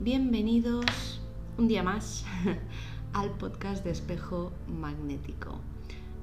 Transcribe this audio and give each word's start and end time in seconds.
Bienvenidos 0.00 1.20
un 1.58 1.68
día 1.68 1.82
más 1.82 2.24
al 3.12 3.30
podcast 3.30 3.84
de 3.84 3.90
espejo 3.90 4.52
magnético. 4.68 5.58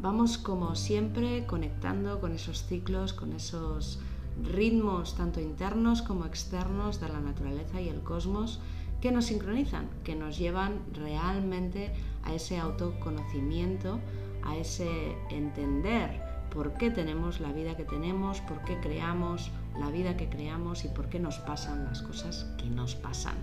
Vamos 0.02 0.38
como 0.38 0.76
siempre 0.76 1.46
conectando 1.46 2.20
con 2.22 2.32
esos 2.32 2.64
ciclos, 2.66 3.14
con 3.14 3.34
esos 3.34 4.00
ritmos 4.42 5.16
tanto 5.16 5.40
internos 5.40 6.02
como 6.02 6.26
externos 6.26 7.00
de 7.00 7.10
la 7.10 7.20
naturaleza 7.20 7.82
y 7.82 7.90
el 7.90 8.02
cosmos 8.02 8.60
que 9.02 9.12
nos 9.12 9.26
sincronizan, 9.26 9.90
que 10.04 10.16
nos 10.16 10.38
llevan 10.38 10.80
realmente 10.94 11.94
a 12.24 12.34
ese 12.34 12.58
autoconocimiento, 12.58 14.00
a 14.44 14.56
ese 14.56 15.18
entender 15.30 16.22
por 16.54 16.74
qué 16.76 16.90
tenemos 16.90 17.40
la 17.40 17.52
vida 17.52 17.76
que 17.76 17.84
tenemos, 17.84 18.40
por 18.42 18.64
qué 18.64 18.80
creamos 18.80 19.52
la 19.80 19.90
vida 19.90 20.18
que 20.18 20.30
creamos 20.30 20.86
y 20.86 20.88
por 20.90 21.10
qué 21.10 21.20
nos 21.20 21.38
pasan 21.40 21.86
las 21.86 22.02
cosas 22.02 22.46
que 22.58 22.66
nos 22.66 22.96
pasan. 22.96 23.36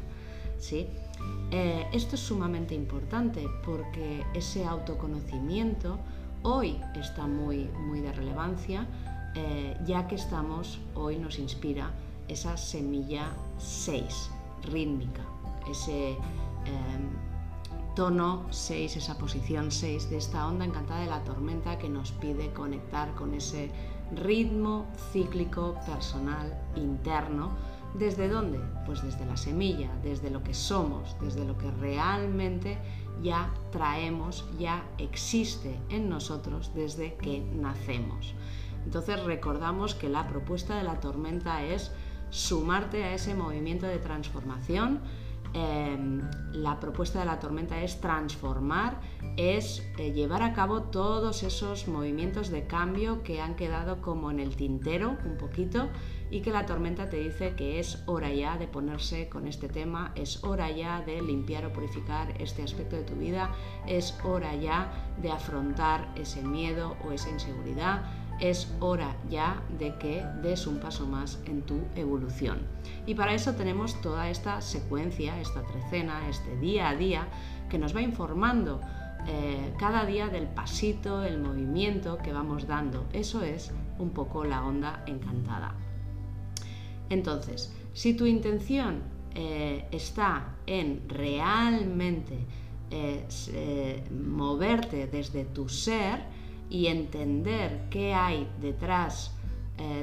¿sí? 0.59 0.87
Eh, 1.51 1.87
esto 1.93 2.15
es 2.15 2.21
sumamente 2.21 2.75
importante 2.75 3.49
porque 3.65 4.25
ese 4.35 4.65
autoconocimiento 4.65 5.99
hoy 6.43 6.81
está 6.95 7.27
muy, 7.27 7.69
muy 7.87 8.01
de 8.01 8.13
relevancia, 8.13 8.87
eh, 9.35 9.77
ya 9.85 10.07
que 10.07 10.15
estamos, 10.15 10.81
hoy 10.95 11.19
nos 11.19 11.39
inspira 11.39 11.91
esa 12.29 12.57
semilla 12.57 13.33
6 13.59 14.31
rítmica, 14.71 15.23
ese 15.69 16.11
em, 16.11 17.11
tono 17.95 18.47
6, 18.51 18.97
esa 18.97 19.19
posición 19.19 19.71
6 19.71 20.11
de 20.11 20.19
esta 20.19 20.47
onda 20.47 20.65
encantada 20.65 21.01
de 21.01 21.07
la 21.07 21.25
tormenta 21.25 21.79
que 21.79 21.89
nos 21.89 22.13
pide 22.13 22.53
conectar 22.53 23.13
con 23.15 23.35
ese 23.35 23.71
ritmo 24.17 24.87
cíclico 25.13 25.77
personal 25.87 26.53
interno 26.77 27.51
¿Desde 27.95 28.29
dónde? 28.29 28.61
Pues 28.87 29.03
desde 29.03 29.27
la 29.27 29.37
semilla, 29.37 29.91
desde 30.03 30.31
lo 30.31 30.45
que 30.45 30.55
somos, 30.55 31.17
desde 31.21 31.45
lo 31.45 31.59
que 31.59 31.71
realmente 31.73 32.79
ya 33.21 33.53
traemos, 33.73 34.47
ya 34.59 34.85
existe 34.99 35.77
en 35.89 36.09
nosotros 36.09 36.73
desde 36.75 37.15
que 37.15 37.41
nacemos. 37.41 38.35
Entonces 38.85 39.23
recordamos 39.25 39.95
que 39.95 40.09
la 40.09 40.29
propuesta 40.29 40.77
de 40.77 40.85
la 40.85 41.01
tormenta 41.01 41.65
es 41.65 41.91
sumarte 42.31 43.03
a 43.03 43.13
ese 43.13 43.35
movimiento 43.35 43.87
de 43.87 43.99
transformación. 43.99 45.01
Em, 45.53 46.23
la 46.53 46.79
propuesta 46.79 47.19
de 47.19 47.25
la 47.25 47.41
tormenta 47.41 47.83
es 47.83 48.01
transformar, 48.01 49.01
es 49.37 49.83
eh, 49.99 50.13
llevar 50.13 50.43
a 50.43 50.53
cabo 50.53 50.83
todos 50.83 51.43
esos 51.43 51.89
movimientos 51.89 52.51
de 52.51 52.67
cambio 52.67 53.25
que 53.25 53.41
han 53.41 53.57
quedado 53.57 54.01
como 54.01 54.31
en 54.31 54.39
el 54.39 54.55
tintero 54.55 55.17
un 55.25 55.37
poquito 55.39 55.89
y 56.31 56.43
que 56.43 56.53
la 56.53 56.67
tormenta 56.67 57.11
te 57.11 57.19
dice 57.19 57.55
que 57.57 57.81
es 57.81 58.03
hora 58.07 58.33
ya 58.33 58.57
de 58.59 58.69
ponerse 58.69 59.29
con 59.29 59.49
este 59.49 59.69
tema, 59.69 60.13
es 60.15 60.45
hora 60.45 60.71
ya 60.71 61.01
de 61.01 61.21
limpiar 61.21 61.67
o 61.67 61.73
purificar 61.73 62.33
este 62.41 62.63
aspecto 62.63 62.95
de 62.95 63.03
tu 63.03 63.17
vida, 63.17 63.53
es 63.89 64.17
hora 64.23 64.55
ya 64.55 64.93
de 65.21 65.33
afrontar 65.33 66.13
ese 66.15 66.43
miedo 66.43 66.97
o 67.05 67.11
esa 67.11 67.31
inseguridad, 67.31 68.05
es 68.41 68.73
hora 68.81 69.17
ya 69.29 69.63
de 69.79 69.95
que 69.97 70.25
des 70.43 70.67
un 70.67 70.79
paso 70.79 71.07
más 71.07 71.39
en 71.47 71.63
tu 71.63 71.81
evolución. 71.95 72.59
Y 73.07 73.15
para 73.15 73.35
eso 73.35 73.55
tenemos 73.55 74.01
toda 74.01 74.31
esta 74.31 74.61
secuencia, 74.61 75.41
esta 75.41 75.63
trecena, 75.63 76.29
este 76.29 76.57
día 76.57 76.89
a 76.89 76.97
día 76.97 77.29
que 77.69 77.79
nos 77.79 77.95
va 77.95 78.03
informando 78.03 78.81
eh, 79.27 79.75
cada 79.79 80.05
día 80.07 80.29
del 80.29 80.47
pasito, 80.47 81.23
el 81.25 81.39
movimiento 81.41 82.19
que 82.19 82.33
vamos 82.33 82.67
dando. 82.67 83.07
Eso 83.13 83.43
es 83.43 83.73
un 83.99 84.11
poco 84.11 84.45
la 84.45 84.65
onda 84.65 85.05
encantada. 85.07 85.75
Entonces, 87.11 87.75
si 87.93 88.15
tu 88.15 88.27
intención 88.27 89.03
eh, 89.35 89.87
está 89.91 90.57
en 90.67 91.03
realmente 91.09 92.47
eh, 92.91 94.05
moverte 94.11 95.07
desde 95.07 95.45
tu 95.45 95.69
ser 95.69 96.21
y 96.71 96.87
entender 96.87 97.89
qué 97.91 98.15
hay 98.15 98.49
detrás 98.61 99.37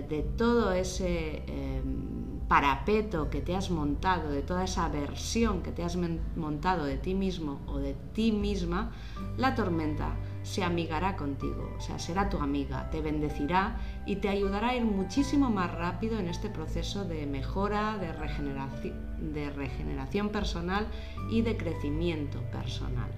de 0.10 0.24
todo 0.24 0.72
ese 0.72 1.44
em, 1.46 2.28
parapeto 2.48 3.30
que 3.30 3.42
te 3.42 3.56
has 3.56 3.70
montado, 3.70 4.30
de 4.30 4.42
toda 4.42 4.64
esa 4.64 4.88
versión 4.88 5.62
que 5.62 5.72
te 5.72 5.84
has 5.84 5.98
montado 6.36 6.86
de 6.86 6.98
ti 6.98 7.14
mismo 7.14 7.60
o 7.68 7.78
de 7.78 7.94
ti 8.14 8.32
misma, 8.32 8.92
la 9.38 9.54
tormenta 9.54 10.16
se 10.44 10.64
amigará 10.64 11.18
contigo, 11.18 11.74
o 11.78 11.82
sea, 11.82 12.00
será 12.00 12.30
tu 12.30 12.38
amiga, 12.38 12.90
te 12.90 13.02
bendecirá 13.02 13.76
y 14.06 14.16
te 14.18 14.30
ayudará 14.30 14.70
a 14.70 14.76
ir 14.76 14.86
muchísimo 14.86 15.50
más 15.50 15.74
rápido 15.74 16.20
en 16.20 16.28
este 16.28 16.50
proceso 16.50 17.04
de 17.04 17.26
mejora, 17.26 17.98
de 17.98 18.14
regeneración, 18.14 19.34
de 19.34 19.50
regeneración 19.50 20.30
personal 20.30 20.88
y 21.30 21.42
de 21.42 21.58
crecimiento 21.58 22.40
personal. 22.44 23.10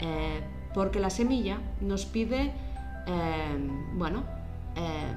Eh, 0.00 0.42
porque 0.74 1.00
la 1.00 1.10
semilla 1.10 1.58
nos 1.80 2.04
pide, 2.04 2.52
eh, 3.06 3.70
bueno, 3.94 4.24
eh, 4.76 5.14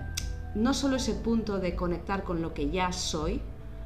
no 0.56 0.73
solo 0.73 0.95
ese 0.95 1.13
punto 1.13 1.59
de 1.59 1.75
conectar 1.75 2.23
con 2.23 2.41
lo 2.41 2.53
que 2.53 2.69
ya 2.69 2.91
soy, 2.94 3.41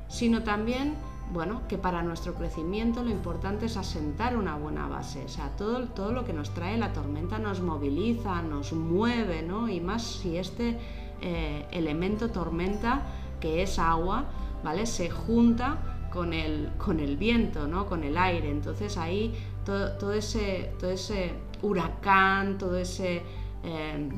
sino 0.08 0.44
también 0.44 0.96
bueno, 1.34 1.62
que 1.70 1.78
para 1.78 2.04
nuestro 2.04 2.34
crecimiento 2.34 3.04
lo 3.04 3.10
importante 3.10 3.68
es 3.68 3.78
asentar 3.78 4.36
una 4.36 4.58
buena 4.58 4.88
base. 4.88 5.24
O 5.24 5.30
sea, 5.30 5.50
todo, 5.58 5.86
todo 5.86 6.12
lo 6.12 6.26
que 6.26 6.34
nos 6.34 6.54
trae 6.54 6.78
la 6.78 6.92
tormenta 6.92 7.40
nos 7.40 7.62
moviliza, 7.62 8.42
nos 8.42 8.74
mueve, 8.74 9.42
¿no? 9.42 9.70
Y 9.70 9.80
más 9.80 10.04
si 10.04 10.38
este 10.38 10.78
eh, 11.22 11.66
elemento 11.72 12.32
tormenta, 12.32 13.04
que 13.40 13.62
es 13.64 13.80
agua, 13.80 14.26
¿vale? 14.64 14.86
Se 14.86 15.10
junta 15.10 16.08
con 16.12 16.34
el, 16.34 16.70
con 16.78 17.00
el 17.00 17.16
viento, 17.16 17.66
¿no? 17.66 17.86
Con 17.86 18.04
el 18.04 18.18
aire. 18.18 18.52
Entonces 18.52 18.98
ahí 18.98 19.34
todo, 19.66 20.14
ese, 20.14 20.74
todo 20.80 20.92
ese 20.92 21.34
huracán, 21.62 22.58
todo 22.58 22.78
ese... 22.78 23.22
Eh, 23.64 24.10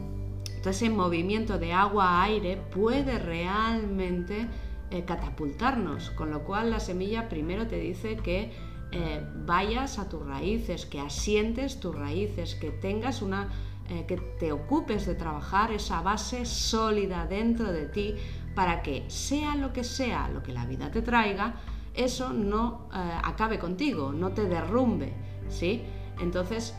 todo 0.63 0.71
ese 0.71 0.89
movimiento 0.89 1.59
de 1.59 1.73
agua-aire 1.73 2.55
puede 2.55 3.19
realmente 3.19 4.47
eh, 4.91 5.03
catapultarnos, 5.05 6.11
con 6.11 6.29
lo 6.29 6.43
cual 6.43 6.69
la 6.69 6.79
semilla 6.79 7.27
primero 7.27 7.67
te 7.67 7.77
dice 7.77 8.15
que 8.15 8.51
eh, 8.91 9.27
vayas 9.45 9.97
a 9.97 10.07
tus 10.07 10.23
raíces, 10.25 10.85
que 10.85 10.99
asientes 10.99 11.79
tus 11.79 11.95
raíces, 11.95 12.55
que 12.55 12.69
tengas 12.69 13.21
una, 13.23 13.49
eh, 13.89 14.05
que 14.07 14.17
te 14.17 14.51
ocupes 14.51 15.05
de 15.05 15.15
trabajar 15.15 15.71
esa 15.71 16.01
base 16.01 16.45
sólida 16.45 17.25
dentro 17.25 17.71
de 17.73 17.87
ti 17.87 18.15
para 18.55 18.83
que 18.83 19.03
sea 19.09 19.55
lo 19.55 19.73
que 19.73 19.83
sea 19.83 20.29
lo 20.29 20.43
que 20.43 20.53
la 20.53 20.65
vida 20.65 20.91
te 20.91 21.01
traiga, 21.01 21.55
eso 21.95 22.31
no 22.31 22.87
acabe 22.91 23.59
contigo, 23.59 24.13
no 24.13 24.31
te 24.31 24.45
derrumbe, 24.45 25.13
¿sí? 25.49 25.83
Entonces, 26.21 26.75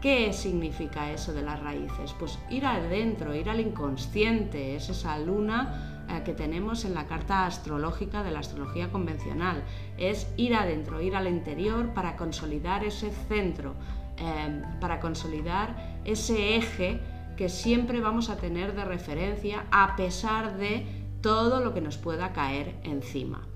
¿qué 0.00 0.32
significa 0.32 1.12
eso 1.12 1.32
de 1.32 1.42
las 1.42 1.60
raíces? 1.62 2.14
Pues 2.18 2.38
ir 2.50 2.66
adentro, 2.66 3.34
ir 3.34 3.48
al 3.48 3.60
inconsciente, 3.60 4.76
es 4.76 4.88
esa 4.88 5.18
luna 5.18 6.04
eh, 6.08 6.22
que 6.24 6.34
tenemos 6.34 6.84
en 6.84 6.94
la 6.94 7.06
carta 7.06 7.46
astrológica 7.46 8.22
de 8.22 8.30
la 8.30 8.40
astrología 8.40 8.90
convencional. 8.90 9.62
Es 9.96 10.28
ir 10.36 10.54
adentro, 10.54 11.00
ir 11.00 11.16
al 11.16 11.28
interior 11.28 11.94
para 11.94 12.16
consolidar 12.16 12.84
ese 12.84 13.10
centro, 13.28 13.74
eh, 14.18 14.62
para 14.80 15.00
consolidar 15.00 16.00
ese 16.04 16.56
eje 16.56 17.00
que 17.36 17.48
siempre 17.48 18.00
vamos 18.00 18.30
a 18.30 18.36
tener 18.36 18.74
de 18.74 18.84
referencia 18.84 19.66
a 19.70 19.96
pesar 19.96 20.56
de 20.56 20.86
todo 21.20 21.60
lo 21.60 21.72
que 21.74 21.80
nos 21.80 21.96
pueda 21.96 22.32
caer 22.32 22.76
encima. 22.84 23.46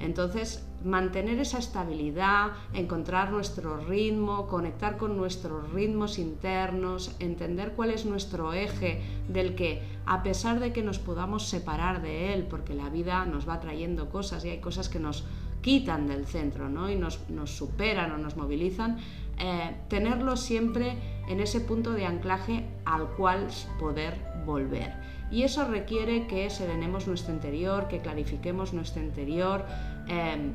Entonces, 0.00 0.67
mantener 0.84 1.38
esa 1.38 1.58
estabilidad, 1.58 2.52
encontrar 2.72 3.30
nuestro 3.30 3.78
ritmo, 3.78 4.46
conectar 4.46 4.96
con 4.96 5.16
nuestros 5.16 5.72
ritmos 5.72 6.18
internos, 6.18 7.14
entender 7.18 7.72
cuál 7.72 7.90
es 7.90 8.06
nuestro 8.06 8.52
eje 8.52 9.00
del 9.28 9.54
que, 9.54 9.82
a 10.06 10.22
pesar 10.22 10.60
de 10.60 10.72
que 10.72 10.82
nos 10.82 10.98
podamos 10.98 11.48
separar 11.48 12.02
de 12.02 12.32
él, 12.32 12.46
porque 12.48 12.74
la 12.74 12.88
vida 12.90 13.24
nos 13.24 13.48
va 13.48 13.60
trayendo 13.60 14.08
cosas 14.08 14.44
y 14.44 14.50
hay 14.50 14.60
cosas 14.60 14.88
que 14.88 15.00
nos 15.00 15.24
quitan 15.60 16.06
del 16.06 16.26
centro 16.26 16.68
¿no? 16.68 16.90
y 16.90 16.96
nos, 16.96 17.20
superan 17.44 18.12
o 18.12 18.18
nos 18.18 18.36
movilizan, 18.36 18.98
eh, 19.38 19.76
tenerlo 19.88 20.36
siempre 20.36 20.96
en 21.28 21.40
ese 21.40 21.60
punto 21.60 21.92
de 21.92 22.06
anclaje 22.06 22.64
al 22.84 23.08
cual 23.16 23.48
poder 23.78 24.16
volver. 24.46 24.92
Y 25.30 25.42
eso 25.42 25.66
requiere 25.66 26.26
que 26.26 26.48
serenemos 26.48 27.06
nuestro 27.06 27.34
interior, 27.34 27.88
que 27.88 27.98
clarifiquemos 27.98 28.72
nuestro 28.72 29.02
interior, 29.02 29.64
em, 30.06 30.54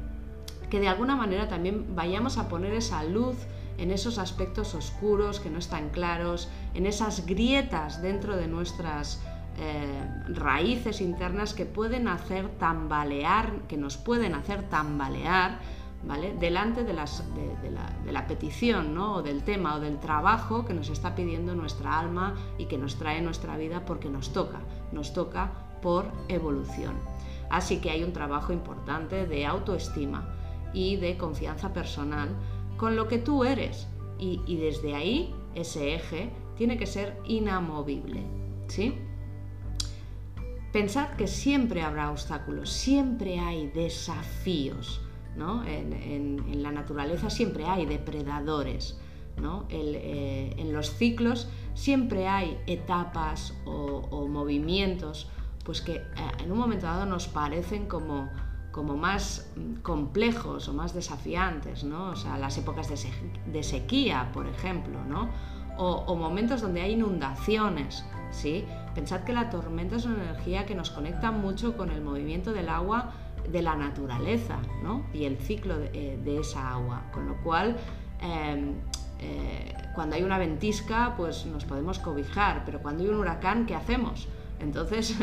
que 0.74 0.80
de 0.80 0.88
alguna 0.88 1.16
manera 1.16 1.48
también 1.48 1.96
vayamos 1.96 2.40
a 2.40 2.50
poner 2.50 2.74
esa 2.74 3.04
luz 3.04 3.36
en 3.78 3.92
esos 3.92 4.18
aspectos 4.18 4.74
oscuros 4.74 5.40
que 5.40 5.52
no 5.52 5.60
están 5.60 5.90
claros, 5.90 6.50
en 6.74 6.88
esas 6.88 7.28
grietas 7.28 8.02
dentro 8.02 8.36
de 8.36 8.48
nuestras 8.48 9.22
eh, 9.60 10.04
raíces 10.30 11.00
internas 11.00 11.54
que 11.54 11.68
pueden 11.68 12.08
hacer 12.08 12.50
tambalear, 12.58 13.52
que 13.68 13.78
nos 13.78 13.98
pueden 13.98 14.34
hacer 14.34 14.64
tambalear 14.64 15.60
delante 16.40 16.84
de, 16.84 16.94
la, 16.94 18.28
petición 18.28 18.98
o 18.98 19.22
del 19.22 19.44
tema 19.44 19.75
o 19.75 19.80
del 19.80 20.00
trabajo 20.00 20.66
que 20.66 20.74
nos 20.74 20.90
está 20.90 21.14
pidiendo 21.14 21.54
nuestra 21.54 22.00
alma 22.00 22.34
y 22.58 22.66
que 22.66 22.80
nos 22.80 22.96
trae 22.96 23.22
nuestra 23.22 23.58
vida 23.58 23.86
porque 23.86 24.10
nos 24.10 24.34
toca, 24.34 24.60
nos 24.92 25.14
toca 25.14 25.52
por 25.84 26.08
evolución. 26.30 26.96
Así 27.52 27.78
que 27.80 27.92
hay 27.92 28.04
un 28.04 28.12
trabajo 28.12 28.52
importante 28.52 29.28
de 29.28 29.46
autoestima 29.46 30.40
y 30.74 30.96
de 30.98 31.18
confianza 31.18 31.74
personal 31.74 32.30
con 32.78 32.96
lo 32.96 33.08
que 33.08 33.18
tú 33.18 33.44
eres. 33.44 33.88
Y, 34.20 34.42
y 34.46 34.58
desde 34.58 34.96
ahí, 34.96 35.34
ese 35.56 35.96
eje 35.96 36.31
tiene 36.58 36.78
que 36.78 36.86
ser 36.86 37.18
inamovible. 37.25 38.24
¿Sí? 38.68 38.96
Pensad 40.72 41.10
que 41.12 41.28
siempre 41.28 41.81
habrá 41.81 42.10
obstáculos, 42.10 42.70
siempre 42.72 43.40
hay 43.40 43.68
desafíos. 43.68 45.02
¿no? 45.36 45.64
En, 45.66 46.62
la 46.62 46.72
naturaleza 46.72 47.30
siempre 47.30 47.66
hay 47.66 47.86
depredadores. 47.86 49.00
¿no? 49.42 49.66
Eh, 49.70 50.54
en 50.58 50.74
los 50.74 50.92
ciclos 50.92 51.50
siempre 51.74 52.28
hay 52.28 52.58
etapas 52.68 53.56
o, 53.66 54.28
movimientos 54.28 55.30
pues 55.66 55.81
que 55.81 55.96
eh, 55.96 56.04
en 56.44 56.52
un 56.52 56.58
momento 56.58 56.86
dado 56.86 57.06
nos 57.06 57.28
parecen 57.28 57.88
como, 57.88 58.30
como 58.74 58.98
más 58.98 59.50
complejos 59.84 60.68
o 60.68 60.74
más 60.74 60.94
desafiantes, 60.94 61.86
¿no? 61.86 62.10
O 62.10 62.16
sea, 62.18 62.38
las 62.38 62.58
épocas 62.58 62.90
de, 62.90 63.64
sequía, 63.64 64.31
por 64.34 64.48
ejemplo, 64.48 65.00
¿no? 65.08 65.30
O, 65.78 66.04
o, 66.08 66.16
momentos 66.16 66.62
donde 66.62 66.81
hay 66.81 66.92
inundaciones, 66.92 68.04
¿sí? 68.31 68.66
Pensad 68.94 69.22
que 69.22 69.31
la 69.31 69.50
tormenta 69.50 69.96
es 69.96 70.06
una 70.06 70.24
energía 70.24 70.66
que 70.66 70.75
nos 70.75 70.90
conecta 70.90 71.31
mucho 71.31 71.78
con 71.78 71.90
el 71.90 72.02
movimiento 72.02 72.52
del 72.52 72.68
agua 72.68 73.14
de 73.50 73.62
la 73.62 73.75
naturaleza 73.75 74.60
¿no? 74.84 75.06
y 75.14 75.25
el 75.25 75.38
ciclo 75.38 75.78
de, 75.78 75.90
eh, 75.94 76.40
esa 76.40 76.72
agua. 76.72 77.04
Con 77.12 77.28
lo 77.28 77.38
cual, 77.44 77.75
em, 78.22 78.75
eh, 79.20 79.74
cuando 79.96 80.16
hay 80.16 80.24
una 80.24 80.38
ventisca, 80.38 81.14
pues 81.18 81.46
nos 81.46 81.66
podemos 81.66 82.00
cobijar, 82.00 82.64
pero 82.66 82.81
cuando 82.81 83.04
hay 83.04 83.10
un 83.10 83.16
huracán, 83.16 83.66
¿qué 83.66 83.75
hacemos? 83.75 84.28
Entonces, 84.63 85.15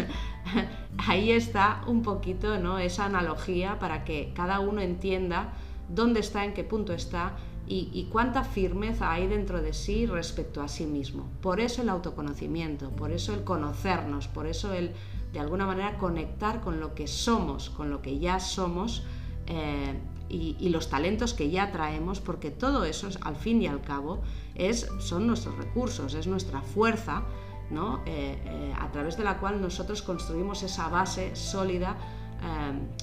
ahí 0.99 1.33
está 1.33 1.83
un 1.87 2.03
poquito 2.03 2.59
¿no? 2.59 2.79
esa 2.79 3.07
analogía 3.07 3.79
para 3.79 4.05
que 4.05 4.33
cada 4.35 4.61
uno 4.61 4.81
entienda 4.81 5.55
dónde 5.89 6.21
está, 6.21 6.45
en 6.45 6.55
qué 6.55 6.63
punto 6.63 6.93
está 6.93 7.37
y, 7.73 8.09
cuánta 8.11 8.43
firmeza 8.43 9.13
hay 9.13 9.29
dentro 9.29 9.63
de 9.63 9.73
sí 9.73 10.05
respecto 10.05 10.61
a 10.61 10.67
sí 10.67 10.87
mismo. 10.87 11.29
Por 11.41 11.61
eso 11.61 11.83
el 11.83 11.89
autoconocimiento, 11.89 12.91
por 12.91 13.13
eso 13.13 13.33
el 13.33 13.45
conocernos, 13.45 14.27
por 14.27 14.47
eso 14.47 14.73
el 14.73 14.93
de 15.33 15.39
alguna 15.39 15.67
manera 15.67 15.97
conectar 15.97 16.61
con 16.61 16.81
lo 16.81 16.95
que 16.97 17.07
somos, 17.07 17.71
con 17.71 17.91
lo 17.91 18.03
que 18.03 18.19
ya 18.19 18.41
somos 18.41 19.05
eh, 19.47 20.01
y, 20.29 20.69
los 20.71 20.91
talentos 20.91 21.33
que 21.33 21.51
ya 21.51 21.71
traemos, 21.71 22.21
porque 22.21 22.51
todo 22.51 22.85
eso, 22.85 23.09
al 23.21 23.37
fin 23.37 23.63
y 23.63 23.69
al 23.69 23.83
cabo, 23.83 24.21
es, 24.57 24.89
son 24.99 25.27
nuestros 25.29 25.57
recursos, 25.57 26.15
es 26.15 26.27
nuestra 26.27 26.63
fuerza, 26.63 27.23
Eh, 27.71 28.39
eh, 28.45 28.75
a 28.81 28.91
través 28.91 29.17
de 29.17 29.23
la 29.23 29.39
cual 29.39 29.61
nosotros 29.61 30.03
construimos 30.03 30.63
esa 30.65 30.89
base 30.89 31.37
sólida 31.37 31.97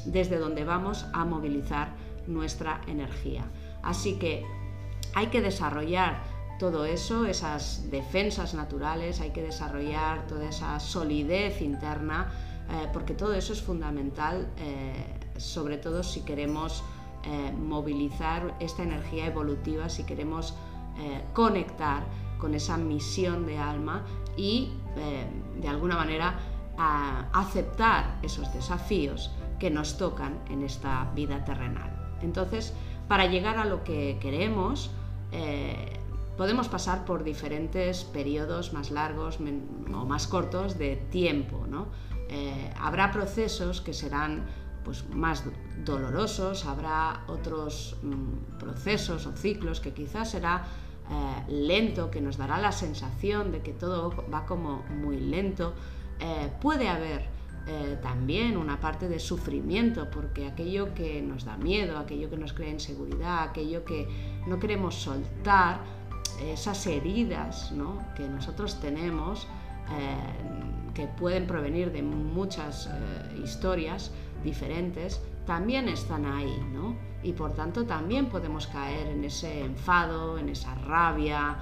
desde 0.04 0.40
donde 0.40 0.64
vamos 0.64 1.06
a 1.14 1.24
movilizar 1.24 1.90
nuestra 2.26 2.82
energía. 2.88 3.46
Así 3.84 4.18
que 4.18 4.44
hay 5.14 5.28
que 5.28 5.42
desarrollar 5.42 6.24
todo 6.60 6.86
eso, 6.86 7.26
esas 7.26 7.90
defensas 7.92 8.54
naturales, 8.54 9.22
hay 9.22 9.30
que 9.30 9.44
desarrollar 9.44 10.26
toda 10.28 10.50
esa 10.50 10.80
solidez 10.80 11.62
interna, 11.62 12.32
eh, 12.70 12.88
porque 12.92 13.14
todo 13.14 13.34
eso 13.34 13.54
es 13.54 13.62
fundamental, 13.62 14.48
eh, 14.58 14.94
sobre 15.38 15.78
todo 15.78 16.04
si 16.04 16.22
queremos 16.22 16.84
eh, 17.24 17.52
movilizar 17.52 18.56
esta 18.60 18.84
energía 18.84 19.28
evolutiva, 19.28 19.90
si 19.90 20.04
queremos 20.04 20.56
conectar 21.34 22.06
con 22.40 22.54
esa 22.54 22.78
misión 22.78 23.46
de 23.46 23.58
alma 23.58 24.04
y 24.36 24.72
de 25.62 25.68
alguna 25.68 25.96
manera 25.96 26.40
aceptar 27.34 28.20
esos 28.22 28.52
desafíos 28.54 29.32
que 29.60 29.70
nos 29.70 29.98
tocan 29.98 30.40
en 30.50 30.64
esta 30.64 31.12
vida 31.16 31.44
terrenal. 31.44 32.18
Entonces, 32.22 32.74
para 33.08 33.26
llegar 33.26 33.58
a 33.58 33.66
lo 33.66 33.84
que 33.84 34.18
queremos, 34.22 34.92
eh, 35.32 36.00
podemos 36.38 36.68
pasar 36.68 37.06
por 37.06 37.24
diferentes 37.24 38.04
periodos 38.04 38.74
más 38.74 38.92
largos 38.92 39.40
o 39.40 40.06
más 40.06 40.28
cortos 40.28 40.78
de 40.78 40.98
tiempo. 41.10 41.66
Eh, 42.30 42.74
habrá 42.80 43.12
procesos 43.12 43.82
que 43.82 43.94
serán 43.94 44.46
pues, 44.84 45.08
más 45.10 45.44
dolorosos, 45.84 46.66
habrá 46.66 47.24
otros 47.28 47.98
mm, 48.04 48.58
procesos 48.60 49.26
o 49.26 49.32
ciclos 49.32 49.80
que 49.80 49.94
quizás 49.94 50.32
será 50.32 50.66
eh, 51.10 51.52
lento, 51.52 52.12
que 52.12 52.22
nos 52.22 52.38
dará 52.38 52.58
la 52.58 52.72
sensación 52.72 53.52
de 53.52 53.62
que 53.62 53.74
todo 53.74 54.14
va 54.34 54.46
como 54.46 54.84
muy 54.90 55.20
lento. 55.20 55.74
puede 56.62 56.90
haber 56.90 57.30
eh, 57.68 57.98
también 58.02 58.56
una 58.56 58.80
parte 58.80 59.10
de 59.10 59.20
sufrimiento, 59.20 60.10
porque 60.10 60.48
aquello 60.48 60.94
que 60.94 61.22
nos 61.22 61.44
da 61.44 61.58
miedo, 61.58 61.98
aquello 61.98 62.30
que 62.30 62.38
nos 62.38 62.54
crea 62.54 62.70
inseguridad, 62.70 63.44
aquello 63.44 63.84
que 63.84 64.08
no 64.48 64.58
queremos 64.58 64.96
soltar, 64.96 65.82
esas 66.42 66.86
heridas 66.88 67.74
que 68.16 68.28
nosotros 68.30 68.80
tenemos, 68.80 69.48
eh, 69.98 70.94
que 70.94 71.08
pueden 71.08 71.48
provenir 71.48 71.92
de 71.92 72.02
muchas 72.04 72.88
eh, 72.88 73.42
historias 73.44 74.12
diferentes, 74.44 75.22
también 75.48 75.90
están 75.90 76.26
ahí, 76.26 76.62
¿no? 76.72 76.96
Y 77.24 77.34
por 77.34 77.54
tanto 77.54 77.86
también 77.86 78.28
podemos 78.28 78.68
caer 78.68 79.08
en 79.08 79.24
ese 79.24 79.62
enfado, 79.62 80.38
en 80.38 80.50
esa 80.50 80.76
rabia, 80.76 81.58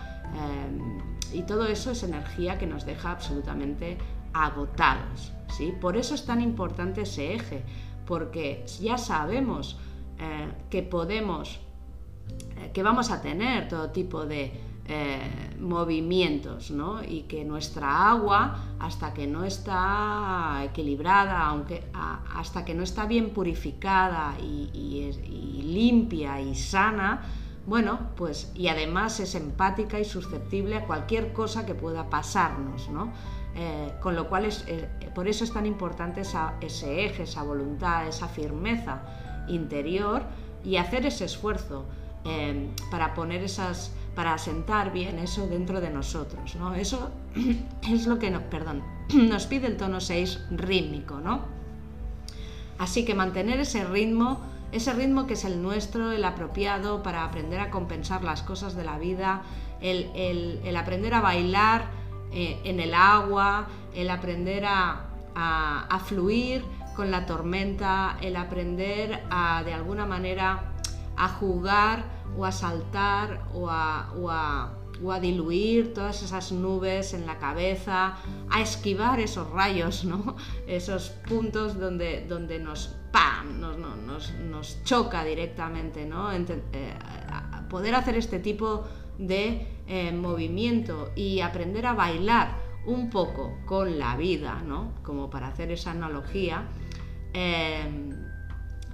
y 1.31 1.41
todo 1.43 1.65
eso 1.67 1.91
es 1.91 2.03
energía 2.03 2.57
que 2.57 2.67
nos 2.67 2.85
deja 2.85 3.11
absolutamente 3.11 3.97
agotados. 4.33 5.31
¿sí? 5.49 5.73
Por 5.79 5.97
eso 5.97 6.15
es 6.15 6.25
tan 6.25 6.41
importante 6.41 7.01
ese 7.01 7.35
eje, 7.35 7.63
porque 8.05 8.65
ya 8.79 8.97
sabemos 8.97 9.79
eh, 10.19 10.51
que 10.69 10.83
podemos, 10.83 11.59
eh, 12.57 12.71
que 12.73 12.83
vamos 12.83 13.11
a 13.11 13.21
tener 13.21 13.67
todo 13.67 13.89
tipo 13.91 14.25
de 14.25 14.51
eh, 14.87 15.19
movimientos, 15.59 16.69
¿no? 16.69 17.03
Y 17.03 17.21
que 17.23 17.43
nuestra 17.43 18.07
agua, 18.07 18.75
hasta 18.79 19.15
que 19.15 19.25
no 19.25 19.43
está 19.43 20.61
equilibrada, 20.63 21.43
aunque 21.47 21.85
hasta 22.35 22.63
que 22.63 22.75
no 22.75 22.83
está 22.83 23.07
bien 23.07 23.31
purificada 23.31 24.35
y, 24.39 25.63
limpia 25.63 26.39
y 26.39 26.53
sana, 26.53 27.23
bueno, 27.65 28.11
pues 28.15 28.51
y 28.53 28.67
además 28.67 29.19
es 29.19 29.33
empática 29.33 29.99
y 29.99 30.05
susceptible 30.05 30.75
a 30.75 30.85
cualquier 30.85 31.33
cosa 31.33 31.65
que 31.65 31.73
pueda 31.73 32.07
pasarnos, 32.11 32.87
¿no? 32.89 33.11
Eh, 33.55 33.91
con 34.01 34.15
lo 34.15 34.29
cual 34.29 34.45
es, 34.45 34.65
eh, 34.67 34.87
por 35.15 35.27
eso 35.27 35.45
es 35.45 35.51
tan 35.51 35.65
importante 35.65 36.21
ese 36.21 37.05
eje, 37.05 37.23
esa 37.23 37.41
voluntad, 37.41 38.07
esa 38.07 38.27
firmeza 38.27 39.01
interior 39.47 40.21
y 40.63 40.75
hacer 40.75 41.07
ese 41.07 41.25
esfuerzo 41.25 41.85
para 42.89 43.13
poner 43.13 43.43
esas, 43.43 43.91
para 44.15 44.33
asentar 44.33 44.91
bien 44.91 45.19
eso 45.19 45.47
dentro 45.47 45.81
de 45.81 45.89
nosotros. 45.89 46.55
¿no? 46.55 46.73
Eso 46.73 47.11
es 47.89 48.07
lo 48.07 48.19
que 48.19 48.31
perdón, 48.31 48.83
nos 49.13 49.45
pide 49.45 49.67
el 49.67 49.77
tono 49.77 49.99
6 49.99 50.47
rítmico. 50.51 51.19
¿no? 51.19 51.41
Así 52.77 53.05
que 53.05 53.13
mantener 53.13 53.59
ese 53.59 53.83
ritmo, 53.83 54.41
ese 54.71 54.93
ritmo 54.93 55.27
que 55.27 55.33
es 55.33 55.45
el 55.45 55.61
nuestro, 55.61 56.11
el 56.11 56.23
apropiado 56.23 57.03
para 57.03 57.23
aprender 57.23 57.59
a 57.59 57.69
compensar 57.69 58.23
las 58.23 58.41
cosas 58.41 58.75
de 58.75 58.83
la 58.83 58.97
vida, 58.97 59.43
el, 59.81 60.09
el 60.63 60.75
aprender 60.77 61.13
a 61.13 61.21
bailar 61.21 62.05
eh, 62.37 62.59
en 62.65 62.81
el 62.81 62.93
agua, 62.93 63.67
el 63.93 64.09
aprender 64.09 64.65
a, 64.67 65.01
fluir 66.05 66.65
con 66.95 67.09
la 67.09 67.25
tormenta, 67.25 68.17
el 68.21 68.35
aprender 68.35 69.23
a 69.29 69.63
de 69.63 69.73
alguna 69.73 70.05
manera 70.05 70.73
a 71.15 71.29
jugar 71.29 72.03
o 72.37 72.45
a 72.45 72.51
saltar 72.51 73.47
o 73.53 73.69
a, 73.69 74.71
diluir 75.21 75.93
todas 75.93 76.23
esas 76.23 76.51
nubes 76.51 77.13
en 77.13 77.25
la 77.25 77.37
cabeza, 77.37 78.17
a 78.49 78.61
esquivar 78.61 79.19
esos 79.19 79.49
rayos, 79.51 80.05
esos 80.67 81.09
puntos 81.27 81.79
donde, 81.79 82.25
donde 82.27 82.59
nos, 82.59 82.95
¡pam! 83.11 83.59
Nos, 83.59 84.83
choca 84.83 85.23
directamente. 85.23 86.07
Eh, 86.73 86.93
poder 87.69 87.95
hacer 87.95 88.15
este 88.15 88.39
tipo 88.39 88.85
de 89.17 89.67
eh, 89.87 90.11
movimiento 90.11 91.11
y 91.15 91.41
aprender 91.41 91.85
a 91.85 91.93
bailar 91.93 92.55
un 92.85 93.09
poco 93.09 93.57
con 93.65 93.97
la 93.97 94.15
vida, 94.15 94.61
¿no? 94.65 94.93
como 95.03 95.29
para 95.29 95.47
hacer 95.47 95.71
esa 95.71 95.91
analogía, 95.91 96.67
eh, 97.33 98.13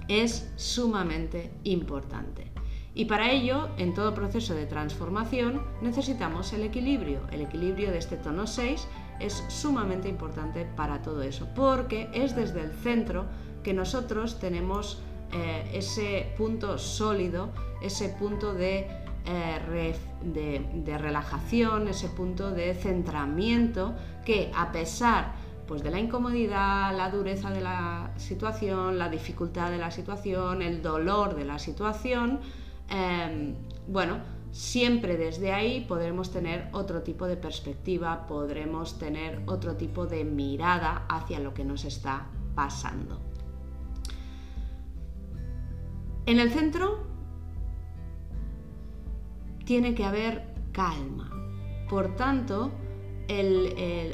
es 0.08 0.52
sumamente 0.56 1.52
importante. 1.64 2.51
Y 2.94 3.06
para 3.06 3.30
ello, 3.30 3.68
en 3.78 3.94
todo 3.94 4.14
proceso 4.14 4.54
de 4.54 4.66
transformación, 4.66 5.62
necesitamos 5.80 6.52
el 6.52 6.62
equilibrio. 6.62 7.20
El 7.30 7.40
equilibrio 7.40 7.90
de 7.90 7.98
este 7.98 8.16
tono 8.16 8.46
6 8.46 8.86
es 9.18 9.44
sumamente 9.48 10.08
importante 10.08 10.66
para 10.76 11.00
todo 11.00 11.22
eso, 11.22 11.48
porque 11.54 12.10
es 12.12 12.36
desde 12.36 12.60
el 12.60 12.72
centro 12.72 13.26
que 13.62 13.72
nosotros 13.72 14.38
tenemos 14.40 15.00
eh, 15.32 15.70
ese 15.72 16.34
punto 16.36 16.76
sólido, 16.76 17.50
ese 17.80 18.10
punto 18.10 18.52
de 18.52 18.86
eh, 19.24 19.94
de, 20.24 20.98
relajación, 20.98 21.86
ese 21.86 22.08
punto 22.08 22.50
de 22.50 22.74
centramiento 22.74 23.94
que 24.24 24.50
a 24.54 24.72
pesar 24.72 25.34
pues 25.66 25.84
de 25.84 25.92
la 25.92 26.00
incomodidad, 26.00 26.94
la 26.96 27.08
dureza 27.08 27.50
de 27.50 27.60
la 27.60 28.10
situación, 28.16 28.98
la 28.98 29.08
dificultad 29.08 29.70
de 29.70 29.78
la 29.78 29.92
situación, 29.92 30.60
el 30.60 30.82
dolor 30.82 31.36
de 31.36 31.44
la 31.44 31.60
situación, 31.60 32.40
em, 32.88 33.54
bueno, 33.86 34.18
siempre 34.50 35.16
desde 35.16 35.52
ahí 35.52 35.84
podremos 35.86 36.30
tener 36.30 36.68
otro 36.72 37.02
tipo 37.02 37.26
de 37.26 37.36
perspectiva, 37.36 38.26
podremos 38.26 38.98
tener 38.98 39.42
otro 39.46 39.76
tipo 39.76 40.06
de 40.06 40.24
mirada 40.24 41.06
hacia 41.08 41.40
lo 41.40 41.54
que 41.54 41.64
nos 41.64 41.84
está 41.84 42.26
pasando. 42.54 43.20
En 46.26 46.38
el 46.38 46.50
centro 46.50 47.04
tiene 49.64 49.94
que 49.94 50.04
haber 50.04 50.54
calma. 50.72 51.30
Por 51.88 52.14
tanto, 52.16 52.70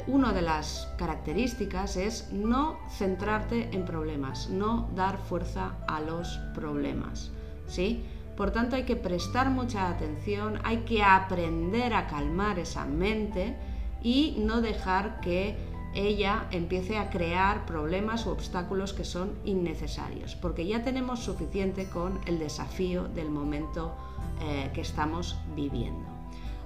una 0.07 0.33
de 0.33 0.41
las 0.41 0.87
características 0.97 1.97
es 1.97 2.31
no 2.31 2.79
centrarte 2.89 3.69
en 3.75 3.83
problemas, 3.83 4.49
no 4.49 4.89
dar 4.95 5.17
fuerza 5.17 5.77
a 5.87 5.99
los 5.99 6.37
problemas. 6.53 7.31
¿sí? 7.67 8.03
Por 8.39 8.51
tanto, 8.51 8.77
hay 8.77 8.83
que 8.83 8.95
prestar 8.95 9.49
mucha 9.49 9.89
atención, 9.89 10.61
hay 10.63 10.85
que 10.85 11.03
aprender 11.03 11.93
a 11.93 12.07
calmar 12.07 12.57
esa 12.57 12.85
mente 12.85 13.53
y 14.01 14.37
no 14.39 14.61
dejar 14.61 15.19
que 15.19 15.57
ella 15.93 16.47
empiece 16.51 16.97
a 16.97 17.09
crear 17.09 17.65
problemas 17.65 18.25
u 18.25 18.29
obstáculos 18.29 18.93
que 18.93 19.03
son 19.03 19.33
innecesarios, 19.43 20.37
porque 20.37 20.65
ya 20.65 20.85
tenemos 20.85 21.19
suficiente 21.19 21.89
con 21.89 22.17
el 22.27 22.39
desafío 22.39 23.09
del 23.09 23.29
momento 23.29 23.93
eh, 24.39 24.71
que 24.73 24.79
estamos 24.79 25.37
viviendo. 25.53 26.07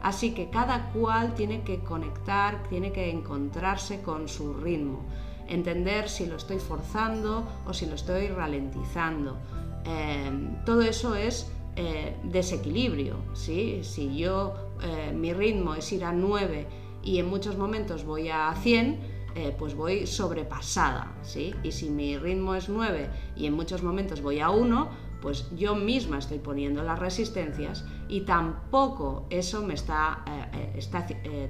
Así 0.04 0.36
que 0.36 0.52
cada 0.52 0.92
cual 0.92 1.34
tiene 1.34 1.64
que 1.64 1.80
conectar, 1.80 2.62
tiene 2.70 2.92
que 2.92 3.10
encontrarse 3.10 4.04
con 4.04 4.28
su 4.28 4.54
ritmo, 4.54 5.00
entender 5.48 6.08
si 6.08 6.28
lo 6.28 6.36
estoy 6.36 6.60
forzando 6.60 7.44
o 7.66 7.74
si 7.74 7.88
lo 7.88 7.96
estoy 7.96 8.28
ralentizando. 8.28 9.40
Em, 9.86 10.64
todo 10.66 10.82
eso 10.82 11.16
es 11.16 11.52
eh, 11.76 12.16
desequilibrio. 12.24 13.18
¿sí? 13.34 13.80
Si 13.84 14.16
yo, 14.16 14.54
eh, 14.84 15.12
mi 15.12 15.34
ritmo 15.34 15.74
es 15.74 15.92
ir 15.92 16.04
a 16.06 16.12
9 16.12 16.68
y 17.04 17.18
en 17.18 17.28
muchos 17.28 17.58
momentos 17.58 18.06
voy 18.06 18.30
a 18.30 18.54
100, 18.54 19.00
eh, 19.36 19.56
pues 19.58 19.74
voy 19.74 20.06
sobrepasada, 20.06 21.12
¿sí? 21.24 21.56
Y 21.64 21.72
si 21.72 21.90
mi 21.90 22.16
ritmo 22.20 22.54
es 22.54 22.70
9 22.70 23.10
y 23.36 23.48
en 23.48 23.54
muchos 23.54 23.82
momentos 23.82 24.22
voy 24.22 24.40
a 24.40 24.52
1, 24.52 24.90
pues 25.20 25.50
yo 25.56 25.76
misma 25.76 26.20
estoy 26.20 26.38
poniendo 26.38 26.84
las 26.84 27.00
resistencias 27.00 27.86
y 28.08 28.22
tampoco 28.22 29.26
eso 29.32 29.66
me 29.66 29.74
está, 29.74 30.24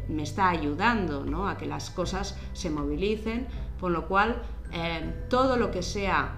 me 0.07 0.23
está 0.23 0.49
ayudando 0.49 1.47
a 1.47 1.57
que 1.57 1.65
las 1.65 1.89
cosas 1.89 2.37
se 2.53 2.69
movilicen, 2.69 3.47
con 3.81 3.91
lo 3.91 4.07
cual 4.07 4.41
todo 5.27 5.57
lo 5.57 5.71
que 5.71 5.81
sea 5.81 6.37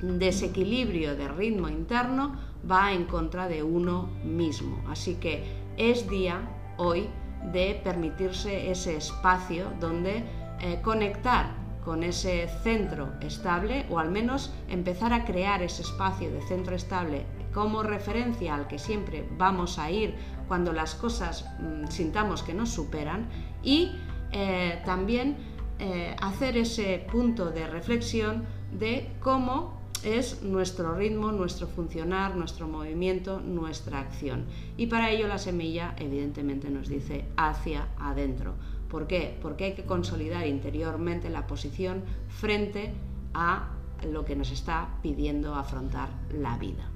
desequilibrio 0.00 1.16
de 1.16 1.28
ritmo 1.28 1.68
interno 1.68 2.53
va 2.70 2.92
en 2.92 3.04
contra 3.04 3.48
de 3.48 3.62
uno 3.62 4.08
mismo. 4.24 4.78
Así 4.88 5.16
que 5.16 5.44
es 5.76 6.08
día 6.08 6.40
hoy 6.76 7.08
de 7.52 7.80
permitirse 7.84 8.70
ese 8.70 8.96
espacio 8.96 9.66
donde 9.80 10.24
eh, 10.60 10.80
conectar 10.82 11.64
con 11.84 12.02
ese 12.02 12.48
centro 12.62 13.12
estable 13.20 13.84
o 13.90 13.98
al 13.98 14.10
menos 14.10 14.52
empezar 14.68 15.12
a 15.12 15.24
crear 15.24 15.62
ese 15.62 15.82
espacio 15.82 16.30
de 16.30 16.40
centro 16.42 16.74
estable 16.74 17.26
como 17.52 17.82
referencia 17.82 18.54
al 18.54 18.66
que 18.66 18.78
siempre 18.78 19.28
vamos 19.36 19.78
a 19.78 19.90
ir 19.90 20.14
cuando 20.48 20.72
las 20.72 20.94
cosas 20.94 21.44
mm, 21.60 21.88
sintamos 21.88 22.42
que 22.42 22.54
nos 22.54 22.70
superan 22.70 23.28
y 23.62 23.92
eh, 24.32 24.80
también 24.84 25.36
eh, 25.78 26.16
hacer 26.20 26.56
ese 26.56 27.04
punto 27.10 27.50
de 27.50 27.66
reflexión 27.66 28.44
de 28.72 29.12
cómo 29.20 29.83
es 30.04 30.42
nuestro 30.42 30.94
ritmo, 30.94 31.32
nuestro 31.32 31.66
funcionar, 31.66 32.36
nuestro 32.36 32.68
movimiento, 32.68 33.40
nuestra 33.40 34.00
acción. 34.00 34.44
Y 34.76 34.86
para 34.86 35.10
ello 35.10 35.26
la 35.26 35.38
semilla 35.38 35.94
evidentemente 35.98 36.70
nos 36.70 36.88
dice 36.88 37.24
hacia 37.36 37.88
adentro. 37.98 38.54
¿Por 38.88 39.06
qué? 39.06 39.36
Porque 39.40 39.64
hay 39.64 39.74
que 39.74 39.84
consolidar 39.84 40.46
interiormente 40.46 41.30
la 41.30 41.46
posición 41.46 42.02
frente 42.28 42.92
a 43.32 43.70
lo 44.06 44.24
que 44.24 44.36
nos 44.36 44.50
está 44.50 44.88
pidiendo 45.02 45.54
afrontar 45.54 46.10
la 46.32 46.58
vida. 46.58 46.88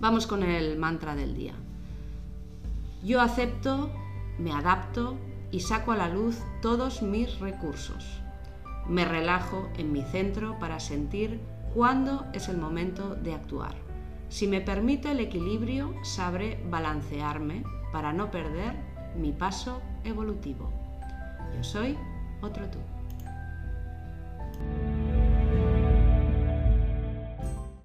Vamos 0.00 0.26
con 0.26 0.42
el 0.42 0.78
mantra 0.78 1.14
del 1.14 1.34
día. 1.34 1.52
Yo 3.04 3.20
acepto, 3.20 3.90
me 4.38 4.52
adapto 4.52 5.16
y 5.52 5.60
saco 5.60 5.92
a 5.92 5.96
la 5.96 6.08
luz 6.08 6.38
todos 6.62 7.02
mis 7.02 7.38
recursos. 7.38 8.20
Me 8.88 9.04
relajo 9.04 9.68
en 9.76 9.92
mi 9.92 10.02
centro 10.02 10.58
para 10.58 10.80
sentir 10.80 11.40
cuándo 11.74 12.26
es 12.32 12.48
el 12.48 12.58
momento 12.58 13.14
de 13.14 13.34
actuar. 13.34 13.74
Si 14.28 14.46
me 14.46 14.60
permite 14.60 15.10
el 15.10 15.20
equilibrio, 15.20 15.94
sabré 16.02 16.62
balancearme 16.68 17.64
para 17.92 18.12
no 18.12 18.30
perder 18.30 18.74
mi 19.16 19.32
paso 19.32 19.80
evolutivo. 20.04 20.72
Yo 21.56 21.64
soy 21.64 21.96
otro 22.40 22.68
tú. 22.70 22.78